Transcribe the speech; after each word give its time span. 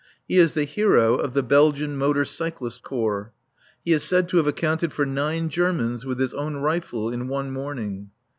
He 0.27 0.39
is 0.39 0.55
the 0.55 0.63
hero 0.63 1.13
of 1.13 1.33
the 1.35 1.43
Belgian 1.43 1.95
Motor 1.95 2.25
Cyclist 2.25 2.81
Corps. 2.81 3.31
He 3.85 3.93
is 3.93 4.01
said 4.01 4.29
to 4.29 4.37
have 4.37 4.47
accounted 4.47 4.91
for 4.91 5.05
nine 5.05 5.47
Germans 5.47 6.05
with 6.07 6.19
his 6.19 6.33
own 6.33 6.55
rifle 6.57 7.11
in 7.11 7.27
one 7.27 7.51
morning. 7.51 8.09